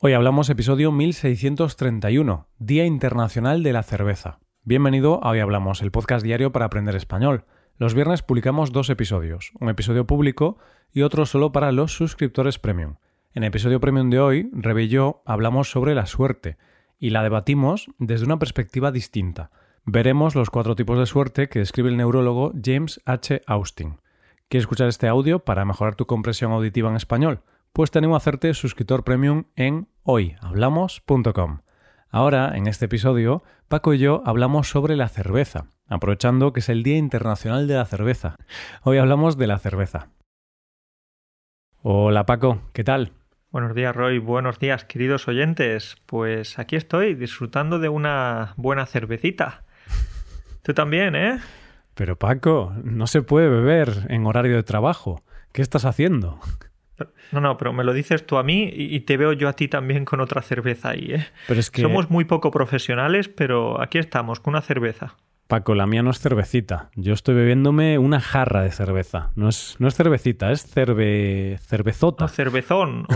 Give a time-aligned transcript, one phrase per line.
[0.00, 4.38] Hoy hablamos episodio 1631, Día Internacional de la Cerveza.
[4.62, 7.46] Bienvenido a Hoy Hablamos, el podcast diario para aprender español.
[7.78, 10.58] Los viernes publicamos dos episodios, un episodio público
[10.92, 12.94] y otro solo para los suscriptores premium.
[13.34, 16.58] En el episodio premium de hoy, Rebe y yo hablamos sobre la suerte
[17.00, 19.50] y la debatimos desde una perspectiva distinta.
[19.84, 23.42] Veremos los cuatro tipos de suerte que describe el neurólogo James H.
[23.48, 23.96] Austin.
[24.48, 27.42] ¿Quieres escuchar este audio para mejorar tu compresión auditiva en español?
[27.72, 31.60] Pues tenemos a hacerte suscriptor premium en hoyhablamos.com.
[32.10, 36.82] Ahora, en este episodio, Paco y yo hablamos sobre la cerveza, aprovechando que es el
[36.82, 38.36] Día Internacional de la Cerveza.
[38.82, 40.08] Hoy hablamos de la cerveza.
[41.82, 43.12] Hola Paco, ¿qué tal?
[43.50, 45.96] Buenos días Roy, buenos días queridos oyentes.
[46.06, 49.64] Pues aquí estoy disfrutando de una buena cervecita.
[50.62, 51.38] Tú también, ¿eh?
[51.94, 55.22] Pero Paco, no se puede beber en horario de trabajo.
[55.52, 56.40] ¿Qué estás haciendo?
[57.32, 59.68] No, no, pero me lo dices tú a mí y te veo yo a ti
[59.68, 61.26] también con otra cerveza ahí, ¿eh?
[61.46, 61.82] Pero es que...
[61.82, 65.16] Somos muy poco profesionales, pero aquí estamos, con una cerveza.
[65.48, 66.90] Paco, la mía no es cervecita.
[66.94, 69.30] Yo estoy bebiéndome una jarra de cerveza.
[69.34, 71.58] No es, no es cervecita, es cerve...
[71.62, 72.24] cervezota.
[72.24, 73.06] No, cervezón.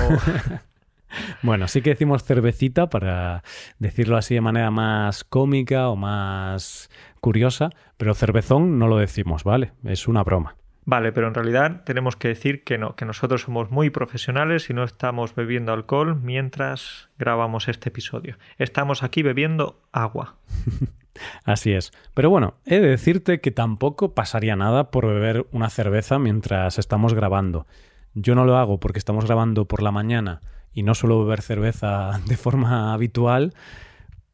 [1.43, 3.43] bueno, sí que decimos cervecita para
[3.79, 6.89] decirlo así de manera más cómica o más
[7.21, 7.69] curiosa,
[7.99, 9.73] pero cervezón no lo decimos, ¿vale?
[9.85, 10.57] Es una broma.
[10.85, 14.75] Vale, pero en realidad tenemos que decir que no, que nosotros somos muy profesionales y
[14.75, 18.37] no estamos bebiendo alcohol mientras grabamos este episodio.
[18.59, 20.37] Estamos aquí bebiendo agua.
[21.45, 21.93] Así es.
[22.15, 27.15] Pero bueno, he de decirte que tampoco pasaría nada por beber una cerveza mientras estamos
[27.15, 27.67] grabando.
[28.15, 30.41] Yo no lo hago porque estamos grabando por la mañana
[30.73, 33.55] y no suelo beber cerveza de forma habitual.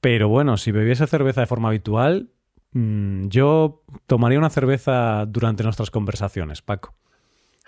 [0.01, 2.31] Pero bueno, si bebiese cerveza de forma habitual,
[2.73, 6.95] Mm, yo tomaría una cerveza durante nuestras conversaciones, Paco.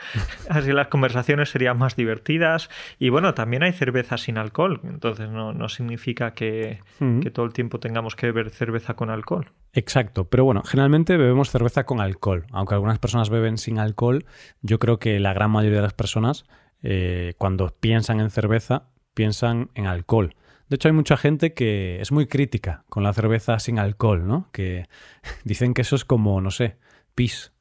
[0.49, 2.69] Así las conversaciones serían más divertidas.
[2.99, 4.81] Y bueno, también hay cerveza sin alcohol.
[4.85, 9.53] Entonces no, significa que, que, todo el tiempo tengamos que beber cerveza con alcohol.
[9.73, 10.25] Exacto.
[10.29, 12.47] Pero bueno, generalmente bebemos cerveza con alcohol.
[12.53, 14.25] Aunque algunas personas beben sin alcohol,
[14.63, 16.45] yo creo que la gran mayoría de las personas,
[16.83, 20.35] eh, cuando piensan en cerveza, piensan en alcohol.
[20.71, 24.49] De hecho, hay mucha gente que es muy crítica con la cerveza sin alcohol, ¿no?
[24.53, 24.87] Que
[25.45, 26.77] dicen que eso es como, no sé,
[27.15, 27.53] pis.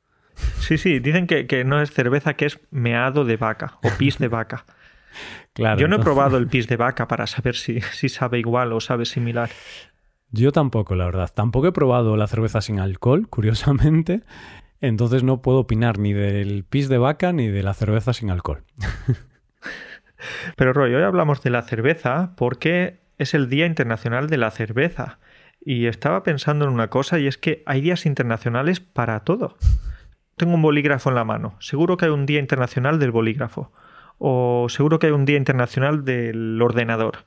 [0.60, 4.30] Sí, sí, dicen que, no es cerveza, que es meado de vaca o pis de
[4.30, 4.66] vaca.
[5.54, 8.72] Claro, Yo no he probado el pis de vaca para saber si, si sabe igual
[8.72, 9.50] o sabe similar.
[10.32, 11.32] Yo tampoco, la verdad.
[11.34, 14.22] Tampoco he probado la cerveza sin alcohol, curiosamente.
[14.80, 18.64] Entonces no puedo opinar ni del pis de vaca ni de la cerveza sin alcohol.
[20.56, 25.20] Pero Roy, hoy hablamos de la cerveza porque es el Día Internacional de la Cerveza.
[25.62, 29.58] Y estaba pensando en una cosa y es que hay días internacionales para todo.
[30.38, 31.56] Tengo un bolígrafo en la mano.
[31.60, 33.72] Seguro que hay un Día Internacional del bolígrafo.
[34.18, 37.26] O seguro que hay un Día Internacional del ordenador.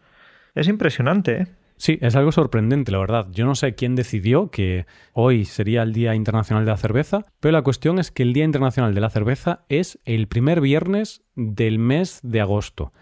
[0.55, 1.47] Es impresionante, ¿eh?
[1.77, 3.27] Sí, es algo sorprendente, la verdad.
[3.33, 7.53] Yo no sé quién decidió que hoy sería el Día Internacional de la Cerveza, pero
[7.53, 11.79] la cuestión es que el Día Internacional de la Cerveza es el primer viernes del
[11.79, 12.93] mes de agosto.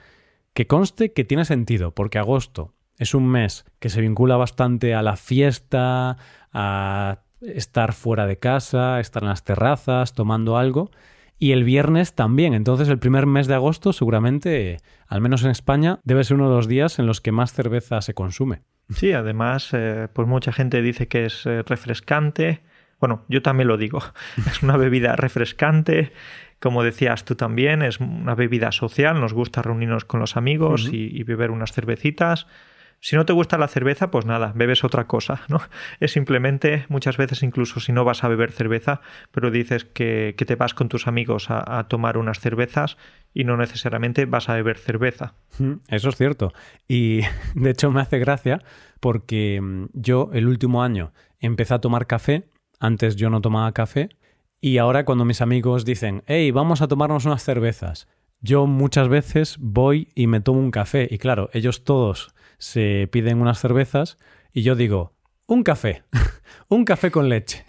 [0.54, 5.00] Que conste que tiene sentido, porque agosto es un mes que se vincula bastante a
[5.00, 6.18] la fiesta,
[6.52, 10.90] a estar fuera de casa, estar en las terrazas, tomando algo.
[11.38, 12.52] Y el viernes también.
[12.52, 14.76] Entonces el primer mes de agosto seguramente,
[15.08, 18.02] al menos en España, debe ser uno de los días en los que más cerveza
[18.02, 18.60] se consume.
[18.90, 22.60] Sí, además, eh, pues mucha gente dice que es eh, refrescante.
[22.98, 24.00] Bueno, yo también lo digo.
[24.46, 26.12] Es una bebida refrescante.
[26.58, 29.18] Como decías tú también, es una bebida social.
[29.18, 32.46] Nos gusta reunirnos con los amigos y beber unas cervecitas.
[33.02, 35.60] Si no te gusta la cerveza, pues nada, bebes otra cosa, ¿no?
[36.00, 39.00] Es simplemente, muchas veces incluso si no vas a beber cerveza,
[39.32, 42.98] pero dices que, te vas con tus amigos a, tomar unas cervezas
[43.32, 45.34] y no necesariamente vas a beber cerveza.
[45.58, 46.52] Mm, eso es cierto.
[46.86, 47.22] Y
[47.54, 48.60] de hecho me hace gracia
[49.00, 52.50] porque mm, yo el último año empecé a tomar café,
[52.80, 54.10] antes yo no tomaba café,
[54.60, 58.08] y ahora cuando mis amigos dicen, hey, vamos a tomarnos unas cervezas,
[58.42, 63.40] yo muchas veces voy y me tomo un café, y claro, ellos todos se piden
[63.40, 64.18] unas cervezas
[64.52, 65.14] y yo digo,
[65.46, 66.04] un café,
[66.68, 67.64] un café con leche.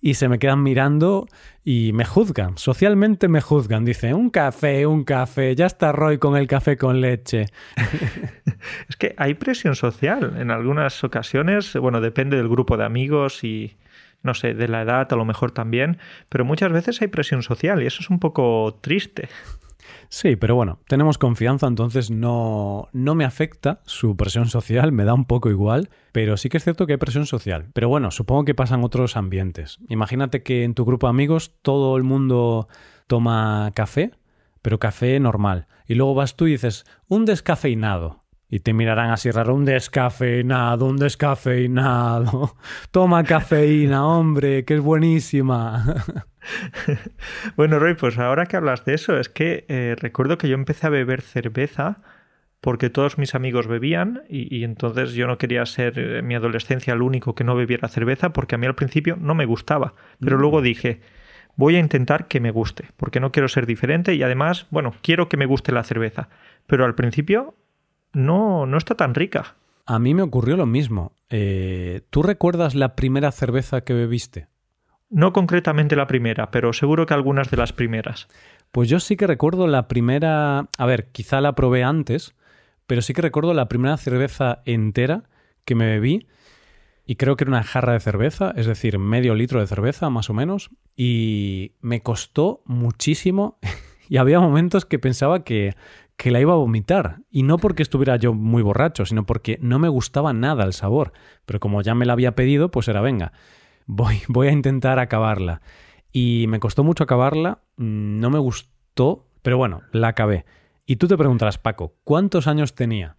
[0.00, 1.26] Y se me quedan mirando
[1.62, 3.84] y me juzgan, socialmente me juzgan.
[3.84, 7.46] Dicen, un café, un café, ya está Roy con el café con leche.
[8.88, 13.76] es que hay presión social en algunas ocasiones, bueno, depende del grupo de amigos y
[14.22, 17.82] no sé, de la edad a lo mejor también, pero muchas veces hay presión social
[17.82, 19.28] y eso es un poco triste.
[20.08, 25.14] Sí, pero bueno, tenemos confianza, entonces no, no me afecta su presión social, me da
[25.14, 27.66] un poco igual, pero sí que es cierto que hay presión social.
[27.72, 29.78] Pero bueno, supongo que pasan otros ambientes.
[29.88, 32.68] Imagínate que en tu grupo de amigos todo el mundo
[33.06, 34.12] toma café,
[34.62, 35.66] pero café normal.
[35.86, 38.24] Y luego vas tú y dices, un descafeinado.
[38.48, 42.54] Y te mirarán así raro, un descafeinado, un descafeinado.
[42.92, 46.04] Toma cafeína, hombre, que es buenísima.
[47.56, 50.86] bueno, Roy, pues ahora que hablas de eso, es que eh, recuerdo que yo empecé
[50.86, 51.96] a beber cerveza
[52.60, 57.02] porque todos mis amigos bebían y, entonces yo no quería ser en mi adolescencia el
[57.02, 59.94] único que no bebiera cerveza porque a mí al principio no me gustaba.
[60.20, 60.40] Pero mm.
[60.40, 61.00] luego dije,
[61.54, 65.28] voy a intentar que me guste, porque no quiero ser diferente y además, bueno, quiero
[65.28, 66.28] que me guste la cerveza.
[66.66, 67.54] Pero al principio
[68.12, 69.54] no, no está tan rica.
[69.84, 71.12] A mí me ocurrió lo mismo.
[71.30, 74.48] Eh, ¿Tú recuerdas la primera cerveza que bebiste?
[75.08, 78.28] No concretamente la primera, pero seguro que algunas de las primeras.
[78.72, 80.68] Pues yo sí que recuerdo la primera...
[80.78, 82.34] A ver, quizá la probé antes,
[82.86, 85.24] pero sí que recuerdo la primera cerveza entera
[85.64, 86.26] que me bebí
[87.06, 90.28] y creo que era una jarra de cerveza, es decir, medio litro de cerveza más
[90.28, 93.58] o menos, y me costó muchísimo
[94.08, 95.76] y había momentos que pensaba que,
[96.16, 99.78] que la iba a vomitar, y no porque estuviera yo muy borracho, sino porque no
[99.78, 101.12] me gustaba nada el sabor,
[101.46, 103.32] pero como ya me la había pedido, pues era, venga,
[103.86, 105.62] voy, voy a intentar acabarla.
[106.12, 110.44] Y me costó mucho acabarla, mm, no me gustó, pero bueno, la acabé.
[110.86, 113.16] Y tú te preguntarás, Paco, ¿cuántos años tenía?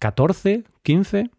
[0.00, 0.64] ¿14?
[0.84, 1.30] ¿15?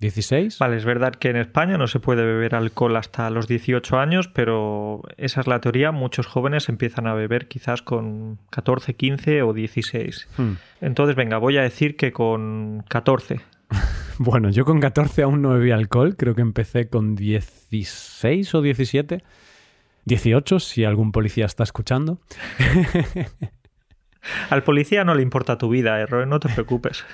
[0.00, 0.58] ¿16?
[0.58, 4.28] Vale, es verdad que en España no se puede beber alcohol hasta los 18 años,
[4.28, 5.92] pero esa es la teoría.
[5.92, 10.28] Muchos jóvenes empiezan a beber quizás con 14, 15 o 16.
[10.36, 10.52] Hmm.
[10.80, 13.40] Entonces, venga, voy a decir que con 14.
[14.18, 19.22] bueno, yo con 14 aún no bebí alcohol, creo que empecé con 16 o 17.
[20.06, 22.20] 18, si algún policía está escuchando.
[24.50, 27.04] Al policía no le importa tu vida, ¿eh, no te preocupes.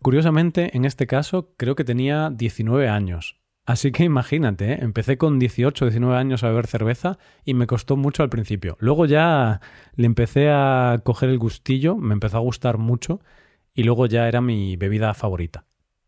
[0.00, 3.40] Curiosamente, en este caso, creo que tenía 19 años.
[3.64, 4.78] Así que imagínate, ¿eh?
[4.80, 8.76] empecé con 18, 19 años a beber cerveza y me costó mucho al principio.
[8.80, 9.60] Luego ya
[9.94, 13.20] le empecé a coger el gustillo, me empezó a gustar mucho
[13.72, 15.64] y luego ya era mi bebida favorita.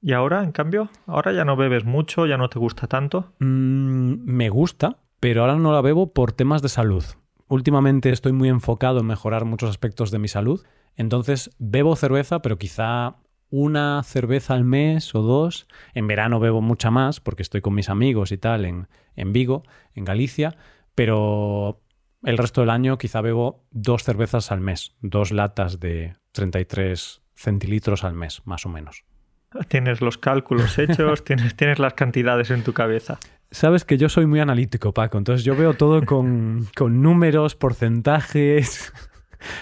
[0.07, 0.91] ¿Y ahora, en cambio?
[1.07, 3.33] ¿Ahora ya no bebes mucho, ya no te gusta tanto?
[3.39, 7.03] Mm, me gusta, pero ahora no la bebo por temas de salud.
[7.49, 10.63] Últimamente estoy muy enfocado en mejorar muchos aspectos de mi salud,
[10.95, 13.17] entonces bebo cerveza, pero quizá
[13.49, 15.67] una cerveza al mes o dos.
[15.95, 19.63] En verano bebo mucha más porque estoy con mis amigos y tal en, en Vigo,
[19.95, 20.55] en Galicia,
[20.95, 21.81] pero
[22.25, 28.05] el resto del año quizá bebo dos cervezas al mes, dos latas de 33 centilitros
[28.05, 29.07] al mes, más o menos.
[29.69, 33.19] Tienes los cálculos hechos, tienes, tienes las cantidades en tu cabeza.
[33.51, 38.93] Sabes que yo soy muy analítico, Paco, entonces yo veo todo con, con números, porcentajes.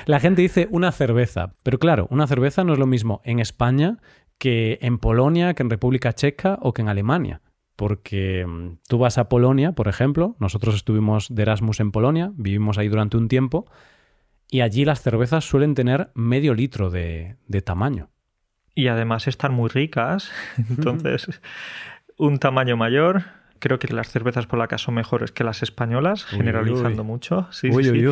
[0.06, 3.98] La gente dice una cerveza, pero claro, una cerveza no es lo mismo en España
[4.38, 7.42] que en Polonia, que en República Checa o que en Alemania.
[7.76, 12.78] Porque mm, tú vas a Polonia, por ejemplo, nosotros estuvimos de Erasmus en Polonia, vivimos
[12.78, 13.66] ahí durante un tiempo,
[14.50, 18.10] y allí las cervezas suelen tener medio litro de, de tamaño.
[18.74, 20.30] Y además están muy ricas,
[20.70, 21.28] entonces
[22.16, 23.24] un tamaño mayor,
[23.58, 27.48] creo que las cervezas polacas son mejores que las españolas, generalizando mucho.
[27.50, 28.04] Sí, sí,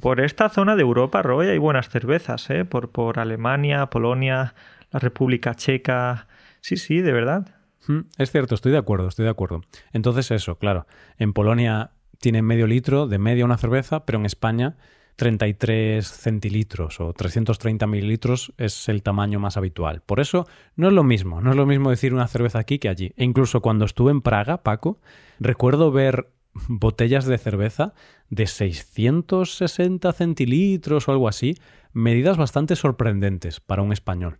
[0.00, 2.64] Por esta zona de Europa, Roy, hay buenas cervezas, ¿eh?
[2.64, 4.54] Por, por Alemania, Polonia,
[4.90, 6.26] la República Checa.
[6.60, 7.56] Sí, sí, de verdad.
[7.88, 9.62] Mm, es cierto, estoy de acuerdo, estoy de acuerdo.
[9.92, 10.86] Entonces eso, claro,
[11.18, 11.90] en Polonia
[12.20, 14.76] tienen medio litro de media una cerveza, pero en España
[15.16, 20.02] 33 centilitros o 330 mililitros es el tamaño más habitual.
[20.04, 20.46] Por eso
[20.76, 23.12] no es lo mismo, no es lo mismo decir una cerveza aquí que allí.
[23.16, 25.00] E incluso cuando estuve en Praga, Paco,
[25.40, 26.28] recuerdo ver
[26.68, 27.94] botellas de cerveza
[28.28, 31.56] de 660 centilitros o algo así,
[31.92, 34.38] medidas bastante sorprendentes para un español.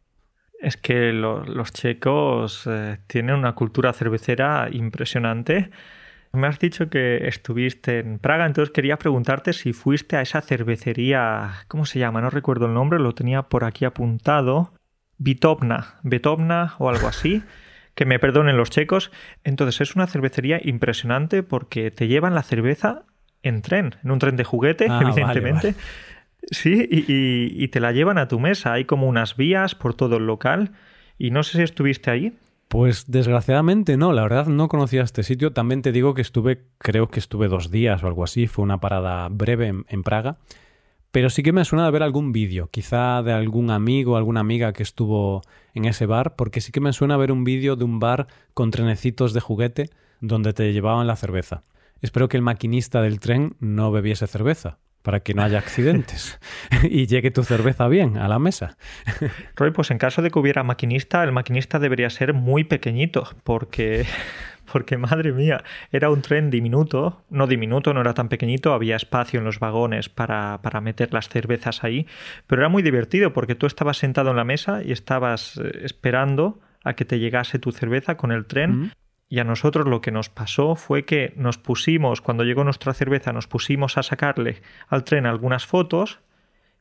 [0.60, 5.70] Es que los checos eh, tienen una cultura cervecera impresionante
[6.36, 11.64] me has dicho que estuviste en Praga, entonces quería preguntarte si fuiste a esa cervecería,
[11.68, 12.20] ¿cómo se llama?
[12.20, 14.72] No recuerdo el nombre, lo tenía por aquí apuntado.
[15.18, 17.42] Vitovna, Betovna o algo así.
[17.96, 19.10] que me perdonen los checos.
[19.42, 23.02] Entonces es una cervecería impresionante porque te llevan la cerveza
[23.42, 25.74] en tren, en un tren de juguete, ah, evidentemente.
[26.50, 28.74] Sí, y, y te la llevan a tu mesa.
[28.74, 30.72] Hay como unas vías por todo el local.
[31.18, 32.34] Y no sé si estuviste ahí.
[32.68, 35.52] Pues desgraciadamente no, la verdad no conocía este sitio.
[35.52, 38.80] También te digo que estuve, creo que estuve dos días o algo así, fue una
[38.80, 40.38] parada breve en, Praga.
[41.12, 44.40] Pero sí que me suena de ver algún vídeo, quizá de algún amigo o alguna
[44.40, 45.42] amiga que estuvo
[45.72, 48.70] en ese bar, porque sí que me suena ver un vídeo de un bar con
[48.70, 51.62] trenecitos de juguete donde te llevaban la cerveza.
[52.02, 56.36] Espero que el maquinista del tren no bebiese cerveza, para que no haya accidentes
[56.82, 58.76] y llegue tu cerveza bien a la mesa.
[59.54, 64.04] Roy, pues en caso de que hubiera maquinista, el maquinista debería ser muy pequeñito, porque,
[64.72, 69.38] porque madre mía, era un tren diminuto, no diminuto, no era tan pequeñito, había espacio
[69.38, 72.08] en los vagones para, para meter las cervezas ahí,
[72.48, 76.58] pero era muy divertido porque tú estabas sentado en la mesa y estabas eh, esperando
[76.82, 78.70] a que te llegase tu cerveza con el tren.
[78.76, 78.90] Mm.
[79.28, 83.32] Y a nosotros lo que nos pasó fue que nos pusimos, cuando llegó nuestra cerveza,
[83.32, 86.20] nos pusimos a sacarle al tren algunas fotos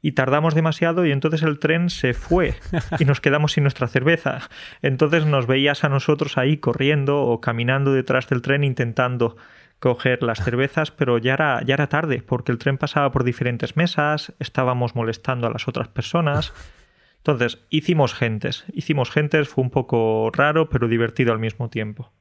[0.05, 2.53] y tardamos demasiado y entonces el tren se fue
[2.99, 4.49] y nos quedamos sin nuestra cerveza.
[4.83, 9.37] Entonces nos veías a nosotros ahí corriendo o caminando detrás del tren intentando
[9.79, 13.75] coger las cervezas, pero ya era, ya era tarde porque el tren pasaba por diferentes
[13.75, 16.53] mesas, estábamos molestando a las otras personas.
[17.17, 22.11] Entonces hicimos gentes, hicimos gentes, fue un poco raro pero divertido al mismo tiempo.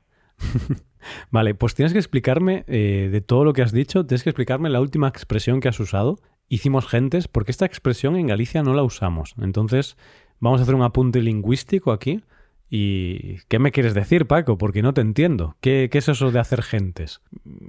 [1.30, 4.70] Vale, pues tienes que explicarme, eh, de todo lo que has dicho, tienes que explicarme
[4.70, 6.18] la última expresión que has usado.
[6.48, 9.34] Hicimos gentes, porque esta expresión en Galicia no la usamos.
[9.40, 9.96] Entonces,
[10.40, 12.22] vamos a hacer un apunte lingüístico aquí.
[12.70, 14.58] ¿Y qué me quieres decir, Paco?
[14.58, 15.56] Porque no te entiendo.
[15.60, 17.20] ¿Qué, qué es eso de hacer gentes?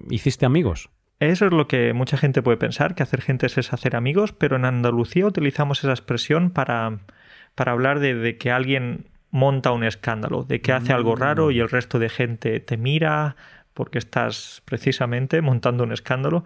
[0.09, 0.89] ¿Hiciste amigos?
[1.19, 4.57] Eso es lo que mucha gente puede pensar, que hacer gentes es hacer amigos, pero
[4.57, 6.99] en Andalucía utilizamos esa expresión para,
[7.55, 11.59] para hablar de, de que alguien monta un escándalo, de que hace algo raro y
[11.59, 13.35] el resto de gente te mira
[13.73, 16.45] porque estás precisamente montando un escándalo.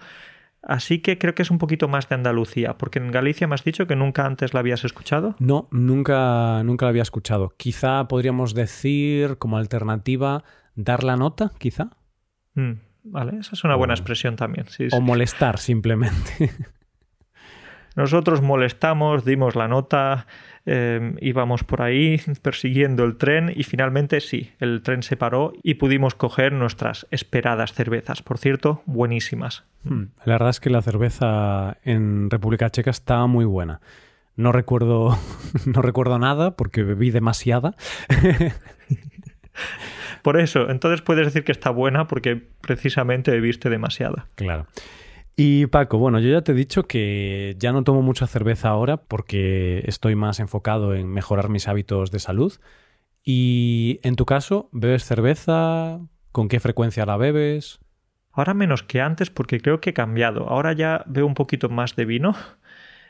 [0.64, 3.64] Así que creo que es un poquito más de Andalucía, porque en Galicia me has
[3.64, 5.36] dicho que nunca antes la habías escuchado.
[5.38, 7.54] No, nunca, nunca la había escuchado.
[7.58, 10.44] Quizá podríamos decir como alternativa
[10.74, 11.92] dar la nota, quizá.
[12.56, 14.66] Mm, vale, esa es una buena expresión también.
[14.68, 16.52] Sí, o molestar simplemente.
[17.96, 20.26] Nosotros molestamos, dimos la nota,
[20.72, 25.76] eh, íbamos por ahí persiguiendo el tren y finalmente sí, el tren se paró y
[25.76, 28.22] pudimos coger nuestras esperadas cervezas.
[28.22, 29.66] Por cierto, buenísimas.
[29.84, 30.04] Hmm.
[30.26, 33.82] La verdad es que la cerveza en República Checa estaba muy buena.
[34.36, 35.18] No recuerdo,
[35.66, 37.76] no recuerdo nada porque bebí demasiada.
[40.22, 44.28] Por eso, entonces puedes decir que está buena porque precisamente bebiste demasiada.
[44.36, 44.68] Claro.
[45.42, 48.98] Y Paco, bueno, yo ya te he dicho que ya no tomo mucha cerveza ahora
[48.98, 52.60] porque estoy más enfocado en mejorar mis hábitos de salud.
[53.24, 56.02] Y en tu caso, ¿bebes cerveza?
[56.34, 57.80] ¿Con qué frecuencia la bebes?
[58.34, 60.50] Ahora menos que antes porque creo que he cambiado.
[60.50, 62.36] Ahora ya veo un poquito más de vino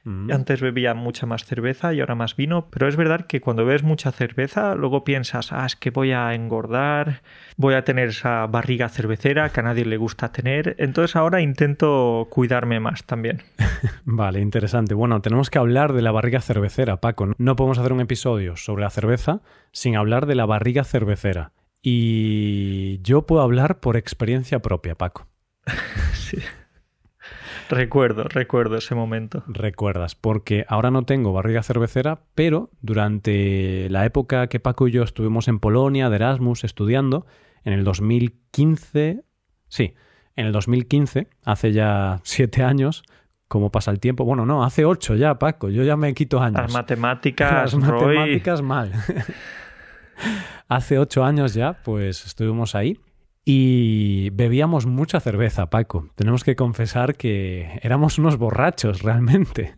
[0.04, 0.32] Mm.
[0.32, 3.84] Antes bebía mucha más cerveza y ahora más vino, pero es verdad que cuando bebes
[3.84, 7.22] mucha cerveza, luego piensas, ah, es que voy a engordar,
[7.58, 10.76] voy a tener esa barriga cervecera que a nadie le gusta tener.
[10.80, 13.42] Entonces ahora intento cuidarme más también.
[14.06, 14.94] vale, interesante.
[14.94, 17.34] Bueno, tenemos que hablar de la barriga cervecera, Paco.
[17.38, 19.42] No podemos hacer un episodio sobre la cerveza
[19.72, 21.52] sin hablar de la barriga cervecera.
[21.82, 25.28] Y yo puedo hablar por experiencia propia, Paco.
[26.14, 26.38] sí.
[27.70, 29.44] Recuerdo, recuerdo ese momento.
[29.48, 35.04] Recuerdas, porque ahora no tengo barriga cervecera, pero durante la época que Paco y yo
[35.04, 37.28] estuvimos en Polonia de Erasmus estudiando,
[37.64, 39.24] en el 2015,
[39.68, 39.94] sí,
[40.36, 43.04] en el 2015, hace ya siete años,
[43.48, 44.26] ¿cómo pasa el tiempo?
[44.26, 46.62] Bueno, no, hace ocho ya, Paco, yo ya me quito años.
[46.62, 48.92] Las matemáticas, Las matemáticas mal.
[50.68, 53.00] hace ocho años ya, pues estuvimos ahí
[53.52, 56.08] y bebíamos mucha cerveza, Paco.
[56.14, 59.76] Tenemos que confesar que éramos unos borrachos realmente.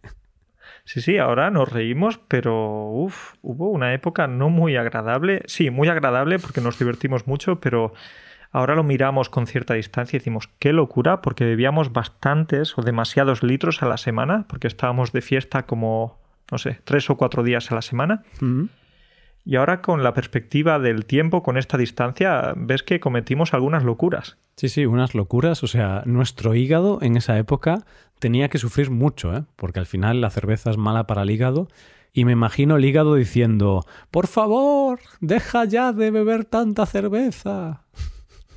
[0.84, 5.44] Sí, sí, ahora nos reímos, pero uf, hubo una época no muy agradable.
[5.46, 7.94] Sí, muy agradable porque nos divertimos mucho, pero
[8.51, 13.42] ahora lo miramos con cierta distancia y decimos, qué locura, porque bebíamos bastantes o demasiados
[13.42, 16.20] litros a la semana, porque estábamos de fiesta como,
[16.51, 18.24] no sé, tres o cuatro días a la semana.
[19.43, 24.38] Y ahora con la perspectiva del tiempo, con esta distancia, ves que cometimos algunas locuras.
[24.55, 25.63] Sí, sí, unas locuras.
[25.63, 27.83] O sea, nuestro hígado en esa época
[28.19, 29.43] tenía que sufrir mucho, ¿eh?
[29.55, 31.67] porque al final la cerveza es mala para el hígado.
[32.13, 37.83] Y me imagino el hígado diciendo, por favor, deja ya de beber tanta cerveza.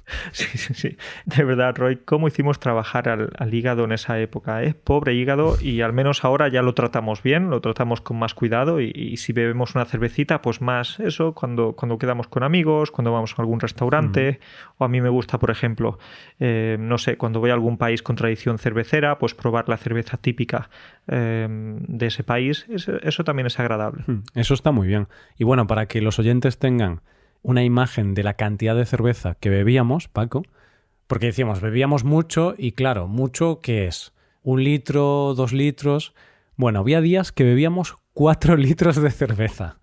[0.32, 0.96] Sí, sí, sí.
[1.24, 4.62] De verdad, Roy, ¿cómo hicimos trabajar al, hígado en esa época?
[4.62, 4.74] Eh?
[4.74, 8.80] Pobre hígado, y al menos ahora ya lo tratamos bien, lo tratamos con más cuidado,
[8.80, 13.34] y, si bebemos una cervecita, pues más eso, cuando, cuando quedamos con amigos, cuando vamos
[13.36, 14.40] a algún restaurante,
[14.78, 15.98] o a mí me gusta, por ejemplo,
[16.40, 20.16] eh, no sé, cuando voy a algún país con tradición cervecera, pues probar la cerveza
[20.16, 20.68] típica
[21.06, 24.04] eh, de ese país, eso, eso también es agradable.
[24.34, 25.08] Eso está muy bien.
[25.38, 27.00] Y bueno, para que los oyentes tengan
[27.44, 30.42] una imagen de la cantidad de cerveza que bebíamos, Paco,
[31.06, 34.12] porque decíamos, bebíamos mucho y claro, mucho ¿qué es?
[34.42, 36.14] ¿Un litro, dos litros?
[36.56, 39.76] Bueno, había días que bebíamos cuatro litros de cerveza.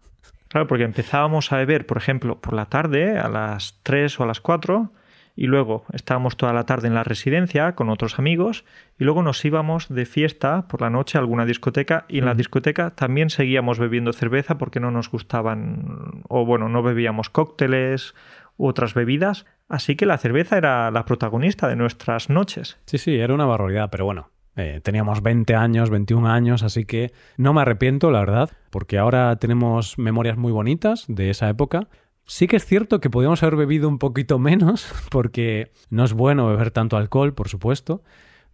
[0.47, 4.25] Claro, porque empezábamos a beber, por ejemplo, por la tarde, a las tres o a
[4.25, 4.91] las cuatro,
[5.35, 8.65] y luego estábamos toda la tarde en la residencia con otros amigos
[8.99, 12.33] y luego nos íbamos de fiesta por la noche a alguna discoteca y en la
[12.33, 18.13] discoteca también seguíamos bebiendo cerveza porque no nos gustaban o bueno, no bebíamos cócteles
[18.57, 22.77] u otras bebidas Así que la cerveza era la protagonista de nuestras noches.
[22.87, 27.13] Sí, sí, era una barbaridad, pero bueno, eh, teníamos 20 años, 21 años, así que
[27.37, 31.87] no me arrepiento, la verdad, porque ahora tenemos memorias muy bonitas de esa época.
[32.31, 36.47] Sí que es cierto que podíamos haber bebido un poquito menos, porque no es bueno
[36.47, 38.03] beber tanto alcohol, por supuesto.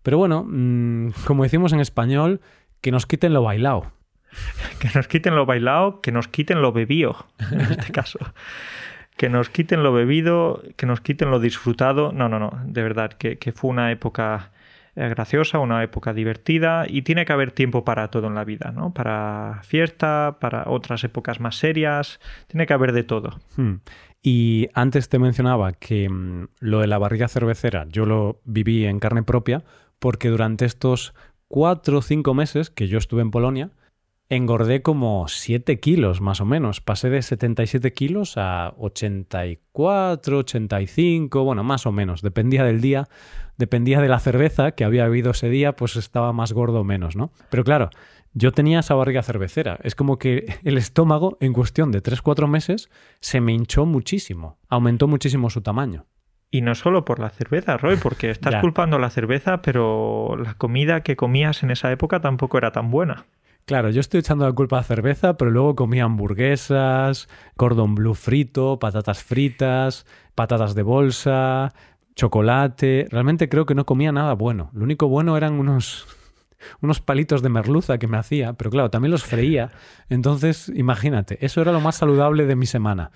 [0.01, 2.41] Pero bueno, mm, como decimos en español,
[2.81, 3.91] que nos quiten lo bailado.
[4.79, 8.17] que nos quiten lo bailado, que nos quiten lo bebido, en este caso.
[9.15, 12.11] que nos quiten lo bebido, que nos quiten lo disfrutado.
[12.11, 14.53] No, no, no, de verdad, que, fue una época
[14.97, 18.93] graciosa, una época divertida y tiene que haber tiempo para todo en la vida, ¿no?
[18.93, 23.39] Para fiesta, para otras épocas más serias, tiene que haber de todo.
[23.55, 23.75] Hmm.
[24.23, 28.99] Y antes te mencionaba que mm, lo de la barriga cervecera yo lo viví en
[28.99, 29.63] carne propia
[29.99, 31.13] porque durante estos
[31.47, 33.71] cuatro o cinco meses que yo estuve en Polonia,
[34.29, 36.81] engordé como 7 kilos más o menos.
[36.81, 42.21] Pasé de 77 kilos a 84, 85, bueno, más o menos.
[42.21, 43.07] Dependía del día,
[43.57, 47.15] dependía de la cerveza que había bebido ese día, pues estaba más gordo o menos,
[47.15, 47.31] ¿no?
[47.49, 47.89] Pero claro,
[48.33, 49.79] yo tenía esa barriga cervecera.
[49.83, 54.57] Es como que el estómago, en cuestión de 3-4 meses, se me hinchó muchísimo.
[54.69, 56.05] Aumentó muchísimo su tamaño.
[56.49, 61.01] Y no solo por la cerveza, Roy, porque estás culpando la cerveza, pero la comida
[61.01, 63.25] que comías en esa época tampoco era tan buena.
[63.67, 68.79] Claro, yo estoy echando la culpa a cerveza, pero luego comía hamburguesas, cordon bleu frito,
[68.79, 70.05] patatas fritas,
[70.35, 71.73] patatas de bolsa,
[72.15, 73.07] chocolate.
[73.11, 74.69] Realmente creo que no comía nada bueno.
[74.71, 76.07] Lo único bueno eran unos,
[76.81, 79.71] unos palitos de merluza que me hacía, pero claro, también los freía.
[80.07, 83.11] Entonces, imagínate, eso era lo más saludable de mi semana.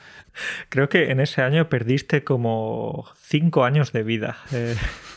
[0.68, 4.36] Creo que en ese año perdiste como cinco años de vida.
[4.52, 4.76] Eh.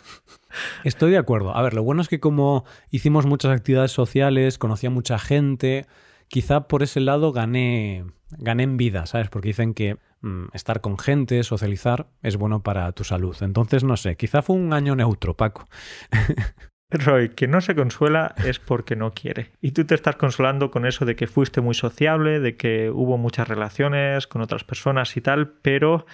[0.84, 1.56] Estoy de acuerdo.
[1.56, 5.86] A ver, lo bueno es que como hicimos muchas actividades sociales, conocía mucha gente,
[6.28, 9.28] quizá por ese lado gané, gané en vida, ¿sabes?
[9.28, 13.36] Porque dicen que Mm, estar con gente, socializar, es bueno para tu salud.
[13.42, 15.68] Entonces, no sé, quizá fue un año neutro, Paco.
[16.90, 19.50] Roy, que no se consuela es porque no quiere.
[19.60, 23.18] Y tú te estás consolando con eso de que fuiste muy sociable, de que hubo
[23.18, 26.06] muchas relaciones con otras personas y tal, pero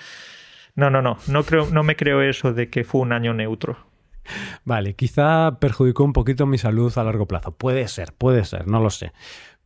[0.75, 3.90] no, no, no, no creo, no me creo eso de que fue un año neutro.
[4.65, 7.53] Vale, quizá perjudicó un poquito mi salud a largo plazo.
[7.53, 9.13] Puede ser, puede ser, no lo sé.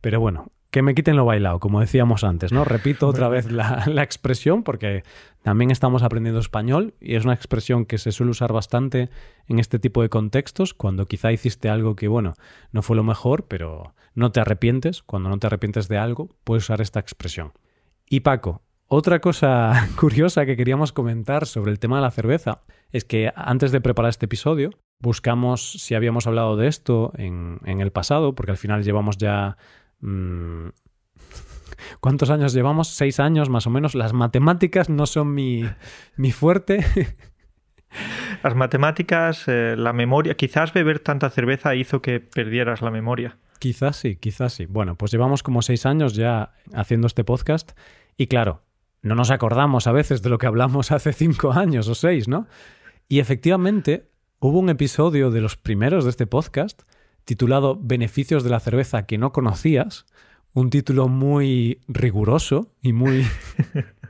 [0.01, 2.65] Pero bueno, que me quiten lo bailado, como decíamos antes, ¿no?
[2.65, 5.05] Repito otra vez la, expresión porque
[5.41, 9.09] también estamos aprendiendo español y es una expresión que se suele usar bastante
[9.47, 12.33] en este tipo de contextos, cuando quizá hiciste algo que, bueno,
[12.73, 16.65] no fue lo mejor, pero no te arrepientes, cuando no te arrepientes de algo, puedes
[16.65, 17.53] usar esta expresión.
[18.09, 23.05] Y Paco, otra cosa curiosa que queríamos comentar sobre el tema de la cerveza es
[23.05, 27.91] que antes de preparar este episodio buscamos si habíamos hablado de esto en, en el
[27.91, 29.57] pasado, porque al final llevamos ya
[30.05, 30.69] Mm,
[31.99, 32.89] ¿Cuántos años llevamos?
[32.89, 33.95] Seis años más o menos.
[33.95, 35.63] Las matemáticas no son mi,
[36.15, 36.85] mi fuerte.
[38.43, 40.35] Las matemáticas, eh, la memoria.
[40.35, 43.37] Quizás beber tanta cerveza hizo que perdieras la memoria.
[43.57, 44.65] Quizás sí, quizás sí.
[44.65, 47.71] Bueno, pues llevamos como seis años ya haciendo este podcast
[48.17, 48.63] y claro,
[49.05, 52.47] no nos acordamos a veces de lo que hablamos hace cinco años o seis, ¿no?
[53.07, 56.81] Y efectivamente hubo un episodio de los primeros de este podcast
[57.23, 60.07] titulado Beneficios de la cerveza que no conocías,
[60.53, 63.27] un título muy riguroso y muy...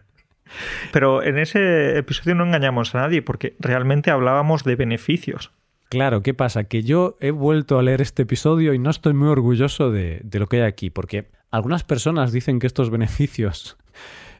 [0.93, 5.51] Pero en ese episodio no engañamos a nadie porque realmente hablábamos de beneficios.
[5.89, 6.63] Claro, ¿qué pasa?
[6.65, 10.39] Que yo he vuelto a leer este episodio y no estoy muy orgulloso de, de
[10.39, 13.77] lo que hay aquí, porque algunas personas dicen que estos beneficios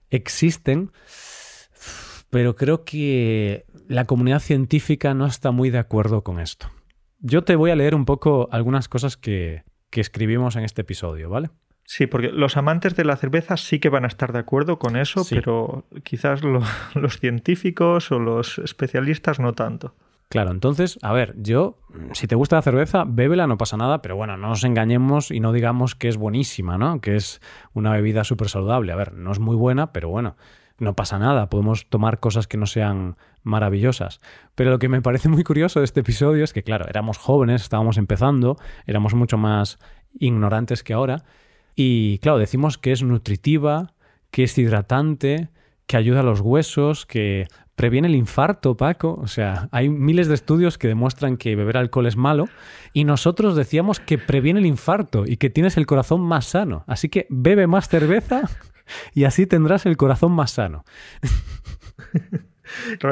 [0.10, 0.92] existen,
[2.30, 6.70] pero creo que la comunidad científica no está muy de acuerdo con esto.
[7.20, 11.52] Yo te voy a leer un poco algunas cosas que, escribimos en este episodio, ¿vale?
[11.86, 14.98] Sí, porque los amantes de la cerveza sí que van a estar de acuerdo con
[14.98, 16.42] eso, pero quizás
[16.96, 19.96] los científicos o los especialistas no tanto.
[20.30, 21.78] Claro, entonces, a ver, yo,
[22.14, 25.40] si te gusta la cerveza, bébela, no pasa nada, pero bueno, no nos engañemos y
[25.40, 27.00] no digamos que es buenísima, ¿no?
[27.00, 27.42] Que es
[27.74, 28.92] una bebida súper saludable.
[28.92, 30.36] A ver, no es muy buena, pero bueno,
[30.78, 34.20] no pasa nada, podemos tomar cosas que no sean maravillosas.
[34.56, 37.62] Pero lo que me parece muy curioso de este episodio es que, claro, éramos jóvenes,
[37.62, 38.58] estábamos empezando,
[38.88, 39.78] éramos mucho más
[40.18, 41.24] ignorantes que ahora,
[41.76, 43.94] y claro, decimos que es nutritiva,
[44.32, 45.50] que es hidratante,
[45.88, 49.20] que ayuda a los huesos, que previene el infarto, Paco.
[49.22, 52.48] O sea, hay miles de estudios que demuestran que beber alcohol es malo
[52.94, 56.84] y nosotros decíamos que previene el infarto y que tienes el corazón más sano.
[56.88, 58.44] Así que bebe más cerveza
[59.14, 60.86] y así tendrás el corazón más sano.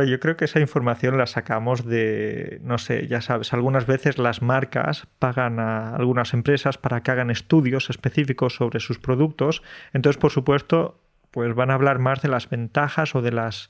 [0.08, 4.41] yo creo que esa información la sacamos de, no sé, ya sabes, algunas veces las
[4.41, 9.63] marcas pagan a algunas empresas para que hagan estudios específicos sobre sus productos.
[9.93, 10.99] Entonces, por supuesto,
[11.32, 13.69] pues van a hablar más de las ventajas o de las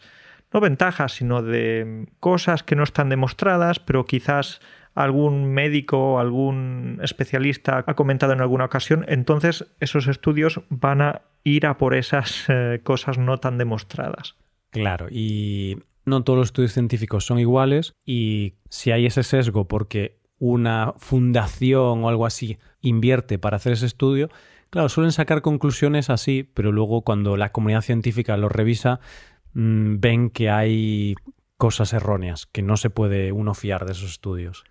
[0.54, 4.62] no ventajas, sino de cosas que no están demostradas, pero quizás
[4.96, 11.22] algún médico o algún especialista ha comentado en alguna ocasión, entonces esos estudios van a
[11.44, 14.36] ir a por esas eh, cosas no tan demostradas.
[14.70, 20.20] Claro, y no todos los estudios científicos son iguales y si hay ese sesgo porque
[20.38, 24.30] una fundación o algo así invierte para hacer ese estudio,
[24.70, 29.00] claro, suelen sacar conclusiones así, pero luego cuando la comunidad científica lo revisa,
[29.54, 31.16] mm, ven que hay
[31.58, 34.64] cosas erróneas, que no se puede uno fiar de esos estudios.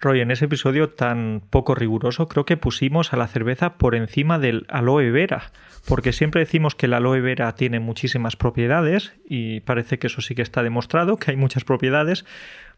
[0.00, 4.38] Roy, en ese episodio tan poco riguroso, creo que pusimos a la cerveza por encima
[4.38, 5.50] del aloe vera,
[5.88, 10.36] porque siempre decimos que el aloe vera tiene muchísimas propiedades y parece que eso sí
[10.36, 12.24] que está demostrado, que hay muchas propiedades.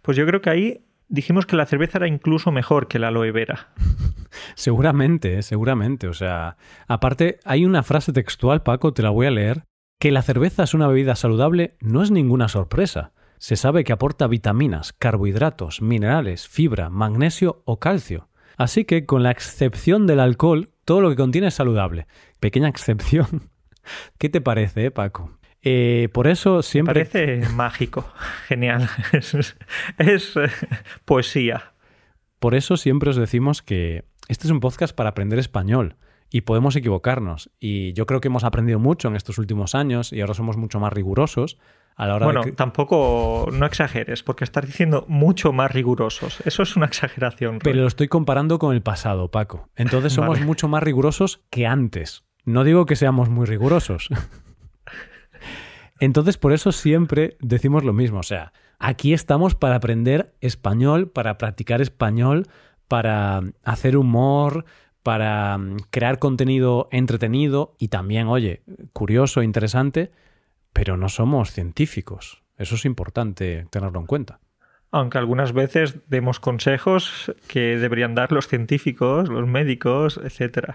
[0.00, 3.32] Pues yo creo que ahí dijimos que la cerveza era incluso mejor que el aloe
[3.32, 3.68] vera.
[4.54, 5.42] Seguramente, ¿eh?
[5.42, 6.08] seguramente.
[6.08, 9.64] O sea, aparte, hay una frase textual, Paco, te la voy a leer.
[10.00, 13.12] Que la cerveza es una bebida saludable no es ninguna sorpresa.
[13.36, 18.30] Se sabe que aporta vitaminas, carbohidratos, minerales, fibra, magnesio o calcio.
[18.56, 22.06] Así que, con la excepción del alcohol, todo lo que contiene es saludable.
[22.40, 23.50] Pequeña excepción.
[24.18, 25.38] ¿Qué te parece, eh, Paco?
[25.60, 27.00] Eh, por eso siempre.
[27.00, 28.10] Me parece mágico,
[28.48, 28.88] genial.
[29.12, 29.34] Es,
[29.98, 30.48] es eh,
[31.04, 31.74] poesía.
[32.38, 35.96] Por eso siempre os decimos que este es un podcast para aprender español
[36.30, 37.50] y podemos equivocarnos.
[37.58, 40.80] Y yo creo que hemos aprendido mucho en estos últimos años y ahora somos mucho
[40.80, 41.58] más rigurosos
[42.20, 46.40] bueno, tampoco no exageres, porque estás diciendo mucho más rigurosos.
[46.46, 47.58] Eso es una exageración.
[47.62, 49.68] Pero lo estoy comparando con el pasado, Paco.
[49.76, 52.24] Entonces somos mucho más rigurosos que antes.
[52.44, 54.08] No digo que seamos muy rigurosos.
[56.00, 58.20] Entonces, por eso siempre decimos lo mismo.
[58.20, 62.46] O sea, aquí estamos para aprender español, para practicar español,
[62.88, 64.64] para hacer humor,
[65.02, 70.10] para mm, crear contenido entretenido y también, oye, curioso, interesante
[70.72, 72.42] pero no somos científicos.
[72.56, 74.40] Eso es importante tenerlo en cuenta.
[74.90, 80.74] Aunque algunas veces demos consejos que deberían dar los científicos, los médicos, etc.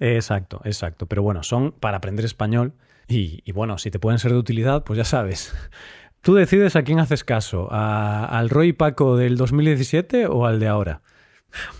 [0.00, 1.06] Exacto, exacto.
[1.06, 2.74] Pero bueno, son para aprender español
[3.06, 5.54] y, bueno, si te pueden ser de utilidad, pues ya sabes.
[6.20, 11.02] Tú decides a quién haces caso, al Roy Paco del 2017 o al de ahora.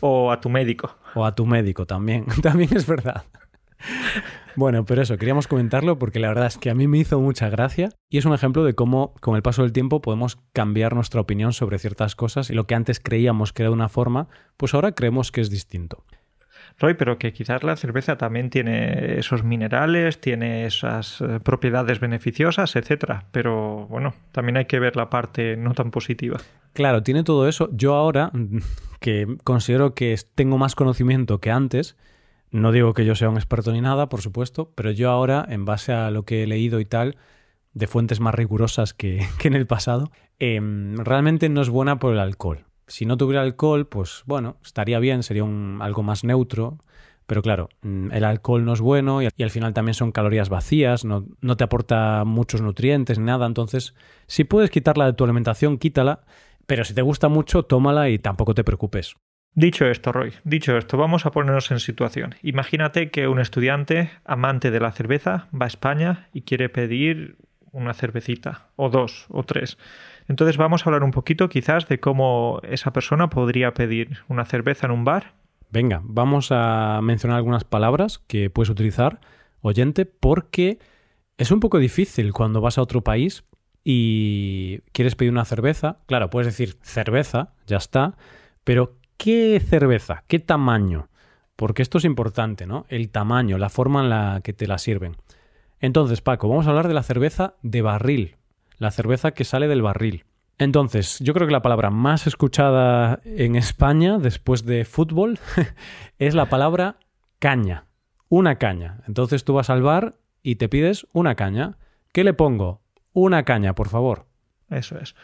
[0.01, 0.99] O a tu médico.
[1.15, 3.25] O a tu médico también, también es verdad.
[4.57, 7.49] Bueno, pero eso, queríamos comentarlo porque la verdad es que a mí me hizo mucha
[7.51, 11.21] gracia y es un ejemplo de cómo con el paso del tiempo podemos cambiar nuestra
[11.21, 14.75] opinión sobre ciertas cosas y lo que antes creíamos que era de una forma, pues
[14.75, 16.05] ahora creemos que es distinto.
[16.79, 22.75] Roy, pero que quizás la cerveza también tiene esos minerales, tiene esas eh, propiedades beneficiosas,
[22.77, 23.27] etcétera.
[23.31, 26.39] Pero bueno, también hay que ver la parte no tan positiva.
[26.75, 27.71] Claro, tiene todo eso.
[27.73, 28.31] Yo ahora,
[29.01, 31.97] que considero que tengo más conocimiento que antes,
[32.51, 35.65] no digo que yo sea un experto ni nada, por supuesto, pero yo ahora, en
[35.65, 37.17] base a lo que he leído y tal,
[37.73, 42.19] de fuentes más rigurosas que, en el pasado, em, realmente no es buena por el
[42.19, 42.67] alcohol.
[42.87, 46.79] Si no tuviera alcohol, pues bueno, estaría bien, sería un, algo más neutro,
[47.27, 51.05] pero claro, mm, el alcohol no es bueno y, al final también son calorías vacías,
[51.05, 53.47] no, no, te aporta muchos nutrientes ni nada.
[53.47, 53.95] Entonces,
[54.27, 56.25] si puedes quitarla de tu alimentación, quítala.
[56.67, 59.15] Pero si te gusta mucho, tómala y tampoco te preocupes.
[59.57, 62.35] Dicho esto, Roy, dicho esto, vamos a ponernos en situación.
[62.43, 67.37] Imagínate que un estudiante amante de la cerveza va a España y quiere pedir
[67.71, 69.79] una cervecita, o dos, o tres.
[70.27, 74.87] Entonces vamos a hablar un poquito quizás de cómo esa persona podría pedir una cerveza
[74.87, 75.35] en un bar.
[75.71, 79.21] Venga, vamos a mencionar algunas palabras que puedes utilizar,
[79.61, 80.79] oyente, porque
[81.37, 83.45] es un poco difícil cuando vas a otro país
[83.85, 85.99] y quieres pedir una cerveza.
[86.07, 88.17] Claro, puedes decir cerveza, ya está,
[88.65, 90.25] pero ¿Qué cerveza?
[90.27, 91.09] ¿Qué tamaño?
[91.57, 92.85] Porque esto es importante, ¿no?
[92.89, 95.17] El tamaño, la forma en la que te la sirven.
[95.81, 98.37] Entonces, Paco, vamos a hablar de la cerveza de barril,
[98.79, 100.25] la cerveza que sale del barril.
[100.59, 105.39] Entonces, yo creo que la palabra más escuchada en España después de fútbol
[106.19, 106.97] es la palabra
[107.39, 107.87] caña.
[108.29, 109.03] Una caña.
[109.07, 111.79] Entonces tú vas al bar y te pides una caña.
[112.13, 112.83] ¿Qué le pongo?
[113.15, 114.27] Una caña, por favor.
[114.69, 115.15] Eso es.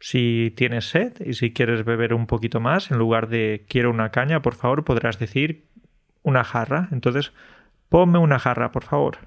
[0.00, 4.10] Si tienes sed y si quieres beber un poquito más, en lugar de quiero una
[4.10, 5.66] caña, por favor, podrás decir
[6.22, 6.88] una jarra.
[6.92, 7.32] Entonces,
[7.88, 9.18] ponme una jarra, por favor.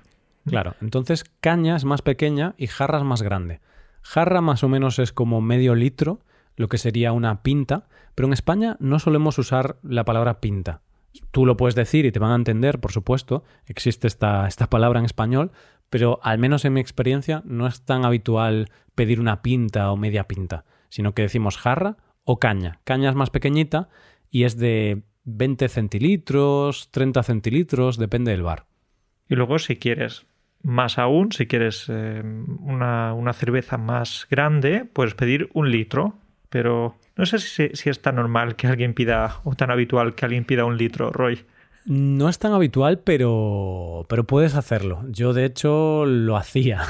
[0.45, 3.61] Claro, entonces caña es más pequeña y jarra es más grande.
[4.01, 6.19] Jarra más o menos es como medio litro,
[6.57, 10.81] lo que sería una pinta, pero en España no solemos usar la palabra pinta.
[11.31, 14.99] Tú lo puedes decir y te van a entender, por supuesto, existe esta, esta palabra
[14.99, 15.51] en español,
[15.91, 20.27] pero al menos en mi experiencia no es tan habitual pedir una pinta o media
[20.27, 22.79] pinta, sino que decimos jarra o caña.
[22.85, 23.89] Caña es más pequeñita
[24.31, 28.65] y es de 20 centilitros, 30 centilitros, depende del bar.
[29.27, 30.25] Y luego si quieres
[30.63, 32.23] más aún, si quieres eh,
[32.59, 36.15] una, una, cerveza más grande, puedes pedir un litro.
[36.49, 40.25] Pero no sé si, si es tan normal que alguien pida, o tan habitual que
[40.25, 41.45] alguien pida un litro, Roy.
[41.85, 45.03] No es tan habitual, pero, pero puedes hacerlo.
[45.09, 46.83] Yo, de hecho, lo hacía.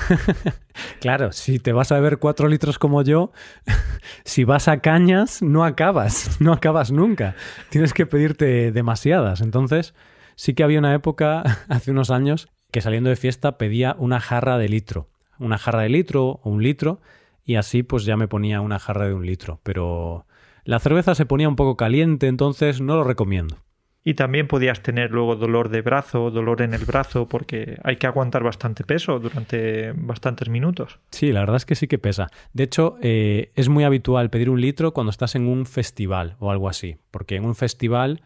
[1.00, 3.32] claro, si te vas a beber cuatro litros como yo,
[4.26, 7.36] si vas a cañas, no acabas, no acabas nunca.
[7.70, 9.40] Tienes que pedirte demasiadas.
[9.40, 9.94] Entonces,
[10.36, 14.58] sí que había una época, hace unos años, que saliendo de fiesta pedía una jarra
[14.58, 15.10] de litro.
[15.40, 17.02] Una jarra de litro o un litro,
[17.46, 19.62] y así pues ya me ponía una jarra de un litro.
[19.64, 20.26] Pero
[20.66, 23.58] la cerveza se ponía un poco caliente, entonces no lo recomiendo.
[24.04, 28.08] Y también podías tener luego dolor de brazo, dolor en el brazo, porque hay que
[28.08, 31.00] aguantar bastante peso durante bastantes minutos.
[31.12, 32.28] Sí, la verdad es que sí que pesa.
[32.54, 36.50] De hecho, eh, es muy habitual pedir un litro cuando estás en un festival o
[36.50, 38.24] algo así, porque en un festival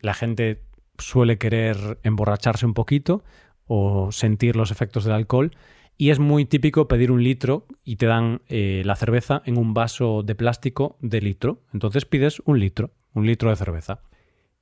[0.00, 0.62] la gente
[0.98, 3.24] suele querer emborracharse un poquito
[3.66, 5.56] o sentir los efectos del alcohol.
[5.98, 9.72] Y es muy típico pedir un litro y te dan eh, la cerveza en un
[9.72, 11.62] vaso de plástico de litro.
[11.72, 14.00] Entonces pides un litro, un litro de cerveza.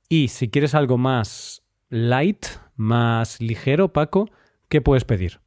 [0.09, 4.29] Y si quieres algo más light, más ligero, Paco,
[4.69, 5.39] ¿qué puedes pedir?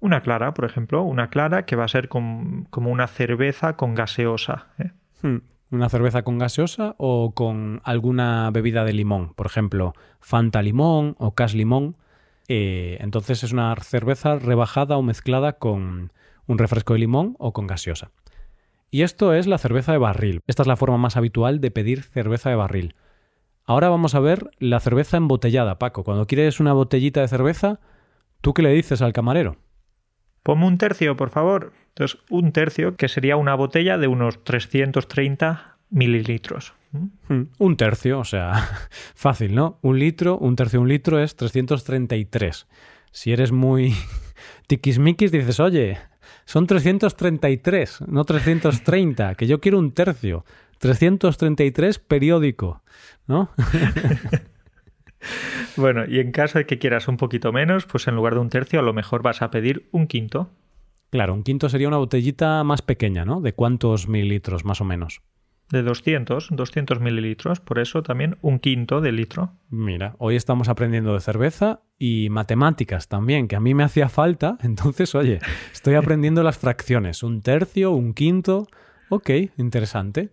[0.00, 4.68] Una clara, por ejemplo, una clara que va a ser como una cerveza con gaseosa.
[4.78, 4.92] ¿eh?
[5.22, 5.38] Hmm,
[5.70, 9.34] ¿Una cerveza con gaseosa o con alguna bebida de limón?
[9.34, 11.96] Por ejemplo, Fanta limón o Cas limón.
[12.48, 16.12] Eh, entonces es una cerveza rebajada o mezclada con
[16.46, 18.10] un refresco de limón o con gaseosa.
[18.90, 20.40] Y esto es la cerveza de barril.
[20.48, 22.94] Esta es la forma más habitual de pedir cerveza de barril.
[23.70, 26.02] Ahora vamos a ver la cerveza embotellada, Paco.
[26.02, 27.78] Cuando quieres una botellita de cerveza,
[28.40, 29.58] ¿tú qué le dices al camarero?
[30.42, 31.72] Ponme un tercio, por favor.
[31.90, 36.72] Entonces, un tercio, que sería una botella de unos 330 mililitros.
[37.28, 38.54] Hmm, un tercio, o sea,
[39.14, 39.78] fácil, ¿no?
[39.82, 42.66] Un litro, un tercio un litro es 333.
[43.12, 43.94] Si eres muy
[44.66, 45.96] tiquismiquis, dices, oye,
[46.44, 50.44] son 333, no 330, que yo quiero un tercio.
[50.80, 52.82] 333 periódico,
[53.26, 53.50] ¿no?
[55.76, 58.48] bueno, y en caso de que quieras un poquito menos, pues en lugar de un
[58.48, 60.50] tercio a lo mejor vas a pedir un quinto.
[61.10, 63.42] Claro, un quinto sería una botellita más pequeña, ¿no?
[63.42, 65.20] ¿De cuántos mililitros más o menos?
[65.68, 69.52] De 200, 200 mililitros, por eso también un quinto de litro.
[69.68, 74.56] Mira, hoy estamos aprendiendo de cerveza y matemáticas también, que a mí me hacía falta,
[74.62, 75.40] entonces, oye,
[75.72, 78.66] estoy aprendiendo las fracciones, un tercio, un quinto,
[79.10, 80.30] ok, interesante.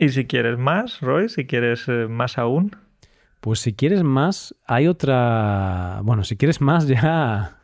[0.00, 2.74] Y si quieres más, Roy, si quieres eh, más aún.
[3.40, 6.00] Pues si quieres más, hay otra...
[6.04, 7.58] Bueno, si quieres más ya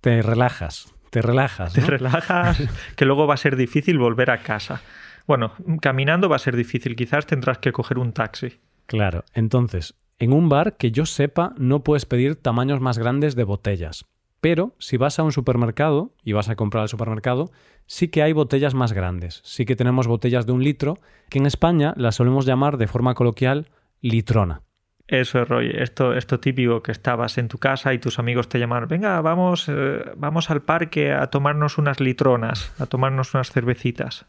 [0.00, 1.72] te relajas, te relajas.
[1.72, 2.62] Te relajas,
[2.96, 4.80] que luego va a ser difícil volver a casa.
[5.26, 8.60] Bueno, caminando va a ser difícil, quizás tendrás que coger un taxi.
[8.86, 13.42] Claro, entonces, en un bar que yo sepa no puedes pedir tamaños más grandes de
[13.42, 14.06] botellas.
[14.42, 17.52] Pero si vas a un supermercado y vas a comprar al supermercado,
[17.86, 19.40] sí que hay botellas más grandes.
[19.44, 20.98] Sí que tenemos botellas de un litro,
[21.30, 23.68] que en España las solemos llamar de forma coloquial
[24.00, 24.62] litrona.
[25.06, 25.70] Eso es, Roy.
[25.72, 29.68] Esto, esto típico que estabas en tu casa y tus amigos te llaman, venga, vamos,
[29.68, 34.26] eh, vamos al parque a tomarnos unas litronas, a tomarnos unas cervecitas.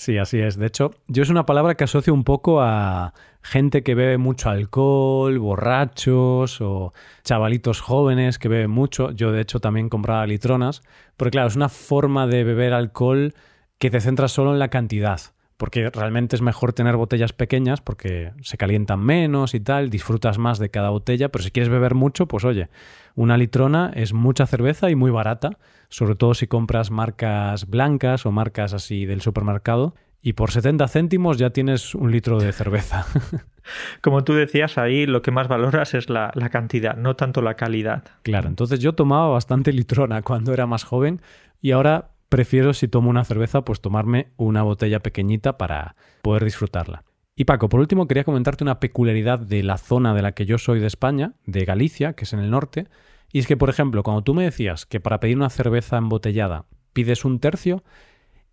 [0.00, 0.56] Sí, así es.
[0.56, 4.48] De hecho, yo es una palabra que asocio un poco a gente que bebe mucho
[4.48, 9.10] alcohol, borrachos o chavalitos jóvenes que beben mucho.
[9.10, 10.80] Yo, de hecho, también compraba litronas.
[11.18, 13.34] Porque, claro, es una forma de beber alcohol
[13.76, 15.20] que te centras solo en la cantidad.
[15.60, 20.58] Porque realmente es mejor tener botellas pequeñas porque se calientan menos y tal, disfrutas más
[20.58, 21.28] de cada botella.
[21.28, 22.70] Pero si quieres beber mucho, pues oye,
[23.14, 25.58] una litrona es mucha cerveza y muy barata
[25.90, 29.94] sobre todo si compras marcas blancas o marcas así del supermercado.
[30.22, 33.06] Y por 70 céntimos ya tienes un litro de cerveza.
[34.02, 37.54] Como tú decías, ahí lo que más valoras es la, la, cantidad, no tanto la
[37.54, 38.04] calidad.
[38.22, 41.22] Claro, entonces yo tomaba bastante litrona cuando era más joven
[41.62, 47.04] y ahora prefiero si tomo una cerveza pues tomarme una botella pequeñita para poder disfrutarla.
[47.36, 50.56] Y Paco, por último quería comentarte una peculiaridad de la zona de la que yo
[50.56, 52.86] soy de España, de Galicia, que es en el norte,
[53.32, 56.66] y es que, por ejemplo, cuando tú me decías que para pedir una cerveza embotellada
[56.92, 57.82] pides un tercio,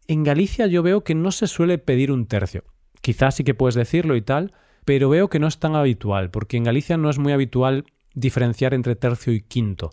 [0.07, 2.63] en Galicia yo veo que no se suele pedir un tercio.
[3.01, 4.53] Quizás sí que puedes decirlo y tal,
[4.85, 8.73] pero veo que no es tan habitual, porque en Galicia no es muy habitual diferenciar
[8.73, 9.91] entre tercio y quinto.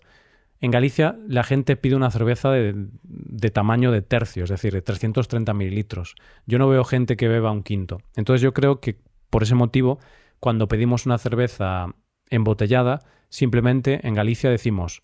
[0.61, 5.53] En Galicia la gente pide una cerveza de, tamaño de tercio, es decir, de 330
[5.53, 6.15] mililitros.
[6.45, 7.99] Yo no veo gente que beba un quinto.
[8.15, 8.97] Entonces yo creo que
[9.29, 9.99] por ese motivo,
[10.39, 11.87] cuando pedimos una cerveza
[12.29, 15.03] embotellada, simplemente en Galicia decimos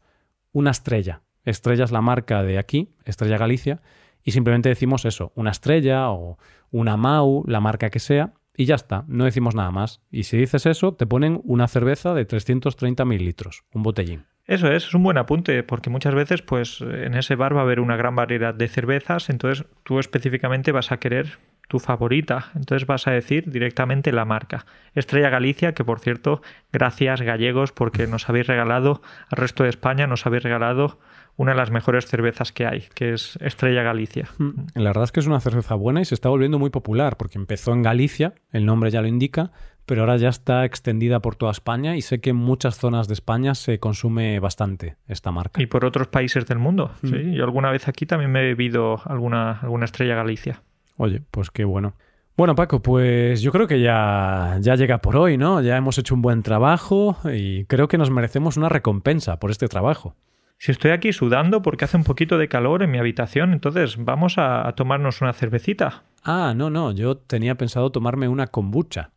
[0.54, 1.22] una estrella.
[1.44, 3.82] Estrella es la marca de aquí, Estrella Galicia,
[4.24, 6.38] y simplemente decimos eso, una estrella o
[6.70, 10.02] una Mau, la marca que sea, y ya está, no decimos nada más.
[10.12, 14.26] Y si dices eso, te ponen una cerveza de 330 mililitros, un botellín.
[14.46, 17.64] Eso es, es un buen apunte, porque muchas veces, pues, en ese bar va a
[17.64, 21.38] haber una gran variedad de cervezas, entonces tú específicamente vas a querer
[21.72, 24.66] tu favorita, entonces vas a decir directamente la marca.
[24.94, 26.42] Estrella Galicia, que por cierto,
[26.74, 31.00] gracias gallegos, porque nos habéis regalado, al resto de España nos habéis regalado
[31.38, 34.28] una de las mejores cervezas que hay, que es Estrella Galicia.
[34.38, 37.16] Mm, la verdad es que es una cerveza buena y se está volviendo muy popular,
[37.16, 39.54] porque empezó en Galicia, el nombre ya lo indica,
[39.86, 43.14] pero ahora ya está extendida por toda España y sé que en muchas zonas de
[43.14, 45.62] España se consume bastante esta marca.
[45.62, 46.92] Y por otros países del mundo.
[47.02, 47.08] Mm.
[47.08, 50.62] Sí, yo alguna vez aquí también me he bebido alguna, alguna estrella Galicia.
[50.98, 51.96] Oye, pues qué bueno.
[52.38, 55.62] Bueno, Paco, pues yo creo que ya, ya llega por hoy, ¿no?
[55.62, 59.68] Ya hemos hecho un buen trabajo y creo que nos merecemos una recompensa por este
[59.68, 60.16] trabajo.
[60.58, 64.38] Si estoy aquí sudando porque hace un poquito de calor en mi habitación, entonces vamos
[64.38, 66.04] a, a tomarnos una cervecita.
[66.24, 69.12] Ah, no, no, yo tenía pensado tomarme una kombucha.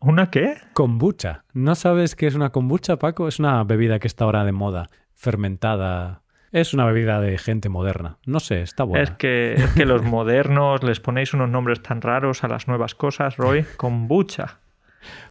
[0.00, 0.56] ¿Una qué?
[0.74, 1.44] Kombucha.
[1.52, 3.26] ¿No sabes qué es una kombucha, Paco?
[3.26, 6.22] Es una bebida que está ahora de moda, fermentada.
[6.52, 8.18] Es una bebida de gente moderna.
[8.24, 9.02] No sé, está buena.
[9.02, 12.94] Es que, es que los modernos les ponéis unos nombres tan raros a las nuevas
[12.94, 13.64] cosas, Roy.
[13.76, 14.60] Kombucha.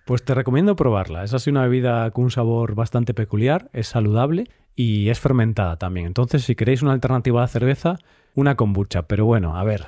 [0.06, 1.24] Pues te recomiendo probarla.
[1.24, 6.08] Es así una bebida con un sabor bastante peculiar, es saludable y es fermentada también.
[6.08, 7.98] Entonces, si queréis una alternativa a la cerveza,
[8.36, 9.04] una kombucha.
[9.04, 9.86] Pero bueno, a ver,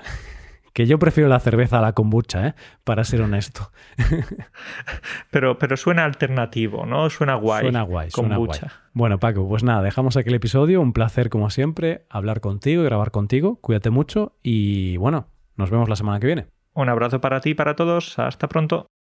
[0.79, 2.53] que yo prefiero la cerveza a la kombucha, ¿eh?
[2.85, 3.69] para ser honesto.
[5.29, 7.09] pero, pero suena alternativo, ¿no?
[7.09, 7.63] Suena guay.
[7.63, 8.61] Suena guay, suena guay.
[8.93, 10.79] Bueno, Paco, pues nada, dejamos aquí el episodio.
[10.79, 13.57] Un placer, como siempre, hablar contigo y grabar contigo.
[13.59, 16.47] Cuídate mucho y bueno, nos vemos la semana que viene.
[16.75, 18.17] Un abrazo para ti y para todos.
[18.17, 18.89] Hasta pronto.